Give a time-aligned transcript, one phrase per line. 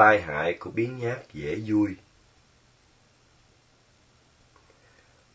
[0.00, 1.96] tai hại của biến nhát dễ vui.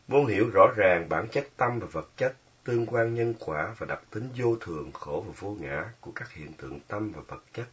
[0.08, 3.86] Muốn hiểu rõ ràng bản chất tâm và vật chất, tương quan nhân quả và
[3.86, 7.44] đặc tính vô thường, khổ và vô ngã của các hiện tượng tâm và vật
[7.54, 7.68] chất,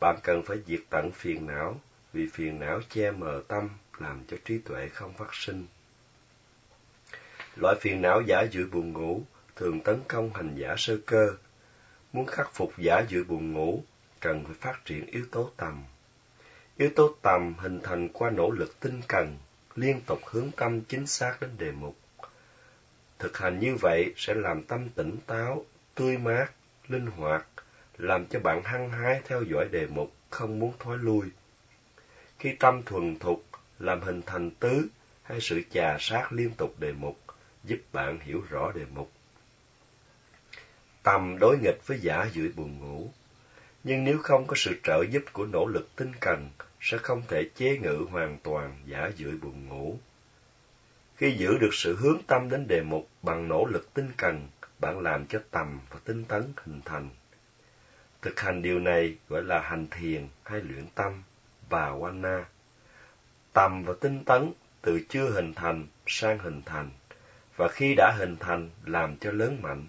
[0.00, 1.80] bạn cần phải diệt tận phiền não,
[2.12, 3.68] vì phiền não che mờ tâm,
[3.98, 5.66] làm cho trí tuệ không phát sinh.
[7.56, 9.22] Loại phiền não giả dự buồn ngủ
[9.56, 11.34] thường tấn công hành giả sơ cơ.
[12.12, 13.84] Muốn khắc phục giả dự buồn ngủ,
[14.20, 15.84] cần phải phát triển yếu tố tầm.
[16.76, 19.38] Yếu tố tầm hình thành qua nỗ lực tinh cần,
[19.74, 21.96] liên tục hướng tâm chính xác đến đề mục.
[23.18, 25.64] Thực hành như vậy sẽ làm tâm tỉnh táo,
[25.94, 26.46] tươi mát,
[26.88, 27.46] linh hoạt,
[27.98, 31.26] làm cho bạn hăng hái theo dõi đề mục, không muốn thoái lui.
[32.38, 33.44] Khi tâm thuần thục,
[33.78, 34.88] làm hình thành tứ
[35.22, 37.18] hay sự chà sát liên tục đề mục,
[37.64, 39.12] giúp bạn hiểu rõ đề mục.
[41.02, 43.12] Tâm đối nghịch với giả dưỡi buồn ngủ,
[43.84, 47.48] nhưng nếu không có sự trợ giúp của nỗ lực tinh cần, sẽ không thể
[47.54, 49.98] chế ngự hoàn toàn giả dưỡi buồn ngủ.
[51.16, 55.00] Khi giữ được sự hướng tâm đến đề mục bằng nỗ lực tinh cần, bạn
[55.00, 57.08] làm cho tầm và tinh tấn hình thành.
[58.22, 61.22] Thực hành điều này gọi là hành thiền hay luyện tâm,
[61.68, 62.42] và wana.
[63.52, 66.90] Tầm và tinh tấn từ chưa hình thành sang hình thành,
[67.56, 69.86] và khi đã hình thành làm cho lớn mạnh.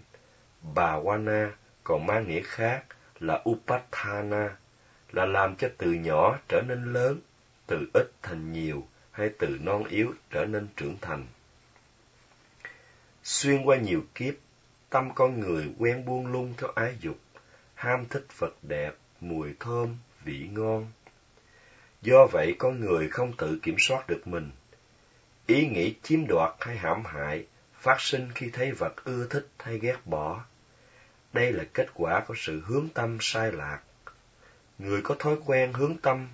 [0.76, 1.50] Bà wana
[1.83, 2.83] còn mang nghĩa khác
[3.22, 4.55] là upatthana,
[5.11, 7.19] là làm cho từ nhỏ trở nên lớn,
[7.67, 11.25] từ ít thành nhiều, hay từ non yếu trở nên trưởng thành.
[13.23, 14.33] Xuyên qua nhiều kiếp,
[14.89, 17.19] tâm con người quen buông lung theo ái dục,
[17.75, 20.92] ham thích vật đẹp, mùi thơm, vị ngon.
[22.02, 24.52] Do vậy con người không tự kiểm soát được mình.
[25.47, 29.80] Ý nghĩ chiếm đoạt hay hãm hại phát sinh khi thấy vật ưa thích hay
[29.80, 30.45] ghét bỏ.
[31.33, 33.79] Đây là kết quả của sự hướng tâm sai lạc.
[34.79, 36.27] Người có thói quen hướng tâm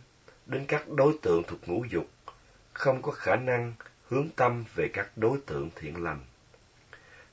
[0.45, 2.07] đến các đối tượng thuộc ngũ dục,
[2.73, 3.73] không có khả năng
[4.07, 6.19] hướng tâm về các đối tượng thiện lành.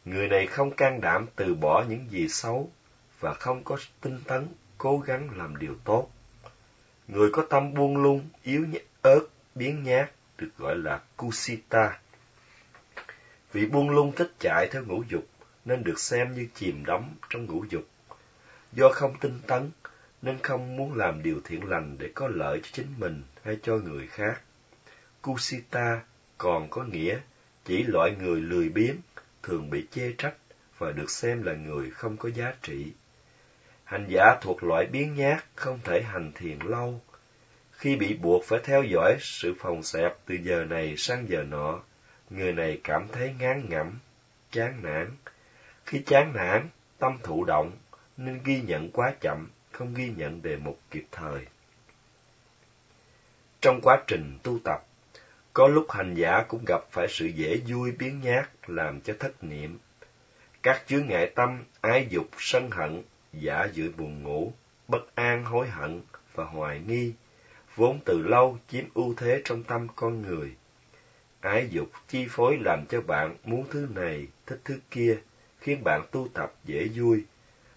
[0.04, 2.70] Người này không can đảm từ bỏ những gì xấu
[3.20, 4.48] và không có tinh tấn
[4.78, 6.08] cố gắng làm điều tốt.
[7.08, 8.66] Người có tâm buông lung, yếu
[9.02, 9.20] ớt,
[9.54, 11.98] biến nhát được gọi là kusita.
[13.52, 15.24] Vì buông lung thích chạy theo ngũ dục
[15.64, 17.84] nên được xem như chìm đắm trong ngũ dục.
[18.72, 19.70] Do không tinh tấn
[20.22, 23.76] nên không muốn làm điều thiện lành để có lợi cho chính mình hay cho
[23.76, 24.40] người khác.
[25.22, 26.00] Kusita
[26.38, 27.18] còn có nghĩa
[27.64, 28.96] chỉ loại người lười biếng,
[29.42, 30.34] thường bị chê trách
[30.78, 32.92] và được xem là người không có giá trị.
[33.84, 37.00] Hành giả thuộc loại biến nhát, không thể hành thiền lâu.
[37.72, 41.82] Khi bị buộc phải theo dõi sự phòng xẹp từ giờ này sang giờ nọ,
[42.30, 43.98] người này cảm thấy ngán ngẩm,
[44.50, 45.10] chán nản.
[45.86, 46.68] Khi chán nản,
[46.98, 47.72] tâm thụ động,
[48.16, 51.46] nên ghi nhận quá chậm, không ghi nhận đề mục kịp thời.
[53.60, 54.84] Trong quá trình tu tập,
[55.52, 59.44] có lúc hành giả cũng gặp phải sự dễ vui biến nhát làm cho thất
[59.44, 59.78] niệm.
[60.62, 63.02] Các chướng ngại tâm, ái dục, sân hận,
[63.32, 64.52] giả dự buồn ngủ,
[64.88, 66.00] bất an, hối hận
[66.34, 67.12] và hoài nghi,
[67.76, 70.54] vốn từ lâu chiếm ưu thế trong tâm con người.
[71.40, 75.18] Ái dục chi phối làm cho bạn muốn thứ này, thích thứ kia,
[75.64, 77.24] khiến bạn tu tập dễ vui.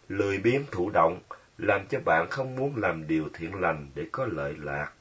[0.09, 1.19] Lười biếng thụ động
[1.57, 4.91] làm cho bạn không muốn làm điều thiện lành để có lợi lạc.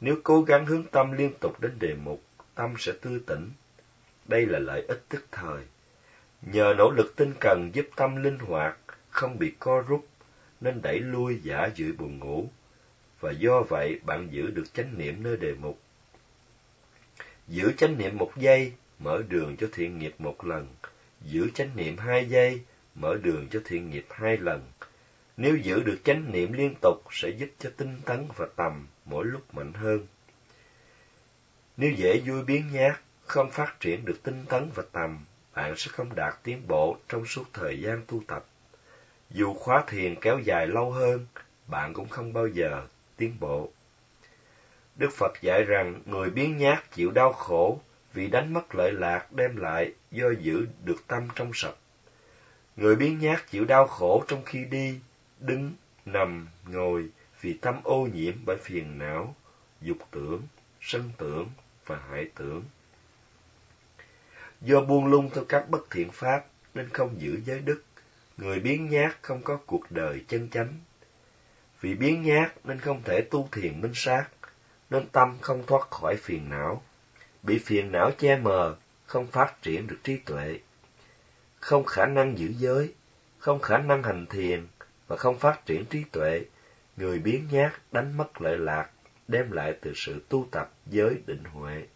[0.00, 2.22] Nếu cố gắng hướng tâm liên tục đến đề mục,
[2.54, 3.50] tâm sẽ tươi tỉnh.
[4.24, 5.62] Đây là lợi ích tức thời.
[6.42, 8.78] Nhờ nỗ lực tinh cần giúp tâm linh hoạt,
[9.10, 10.06] không bị co rút,
[10.60, 12.48] nên đẩy lui giả dự buồn ngủ.
[13.20, 15.80] Và do vậy bạn giữ được chánh niệm nơi đề mục.
[17.48, 20.66] Giữ chánh niệm một giây, mở đường cho thiện nghiệp một lần.
[21.28, 22.60] Giữ chánh niệm hai giây,
[22.94, 24.62] mở đường cho thiện nghiệp hai lần.
[25.36, 29.24] Nếu giữ được chánh niệm liên tục sẽ giúp cho tinh tấn và tầm mỗi
[29.24, 30.06] lúc mạnh hơn.
[31.76, 35.90] Nếu dễ vui biến nhát, không phát triển được tinh tấn và tầm, bạn sẽ
[35.92, 38.46] không đạt tiến bộ trong suốt thời gian tu tập.
[39.30, 41.26] Dù khóa thiền kéo dài lâu hơn,
[41.66, 43.70] bạn cũng không bao giờ tiến bộ.
[44.96, 47.80] Đức Phật dạy rằng người biến nhát chịu đau khổ
[48.16, 51.74] vì đánh mất lợi lạc đem lại do giữ được tâm trong sạch.
[52.76, 55.00] Người biến nhát chịu đau khổ trong khi đi,
[55.40, 55.72] đứng,
[56.06, 57.08] nằm, ngồi
[57.40, 59.34] vì tâm ô nhiễm bởi phiền não,
[59.80, 60.42] dục tưởng,
[60.80, 61.48] sân tưởng
[61.86, 62.64] và hại tưởng.
[64.60, 67.82] Do buông lung theo các bất thiện pháp nên không giữ giới đức,
[68.36, 70.74] người biến nhát không có cuộc đời chân chánh.
[71.80, 74.26] Vì biến nhát nên không thể tu thiền minh sát,
[74.90, 76.82] nên tâm không thoát khỏi phiền não.
[77.46, 80.58] Bị phiền não che mờ, không phát triển được trí tuệ.
[81.60, 82.94] Không khả năng giữ giới,
[83.38, 84.66] không khả năng hành thiền,
[85.06, 86.44] và không phát triển trí tuệ,
[86.96, 88.90] người biến nhát đánh mất lợi lạc,
[89.28, 91.86] đem lại từ sự tu tập giới định huệ.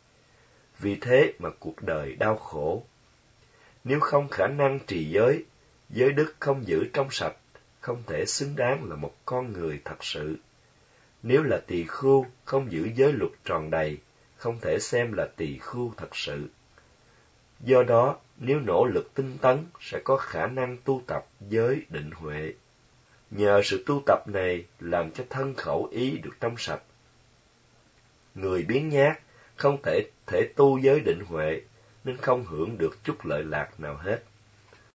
[0.79, 2.85] Vì thế mà cuộc đời đau khổ.
[3.85, 5.45] Nếu không khả năng trì giới,
[5.89, 7.37] giới đức không giữ trong sạch,
[7.81, 10.37] không thể xứng đáng là một con người thật sự.
[11.23, 13.99] Nếu là tỳ khưu không giữ giới luật tròn đầy,
[14.41, 16.49] không thể xem là tỳ khưu thật sự.
[17.61, 22.11] Do đó, nếu nỗ lực tinh tấn sẽ có khả năng tu tập giới định
[22.11, 22.53] huệ.
[23.31, 26.83] Nhờ sự tu tập này làm cho thân khẩu ý được trong sạch.
[28.35, 29.19] Người biến nhát
[29.57, 31.61] không thể thể tu giới định huệ
[32.05, 34.23] nên không hưởng được chút lợi lạc nào hết.